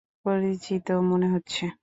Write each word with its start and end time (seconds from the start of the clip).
পরিচিত 0.25 0.91
মনে 1.09 1.27
হচ্ছে। 1.27 1.63